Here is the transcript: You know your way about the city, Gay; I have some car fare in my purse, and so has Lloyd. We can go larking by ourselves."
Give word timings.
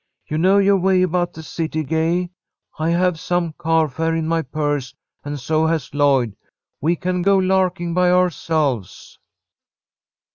You 0.25 0.39
know 0.39 0.57
your 0.57 0.77
way 0.77 1.03
about 1.03 1.31
the 1.33 1.43
city, 1.43 1.83
Gay; 1.83 2.31
I 2.79 2.89
have 2.89 3.19
some 3.19 3.53
car 3.59 3.87
fare 3.87 4.15
in 4.15 4.27
my 4.27 4.41
purse, 4.41 4.95
and 5.23 5.39
so 5.39 5.67
has 5.67 5.93
Lloyd. 5.93 6.35
We 6.81 6.95
can 6.95 7.21
go 7.21 7.37
larking 7.37 7.93
by 7.93 8.09
ourselves." 8.09 9.19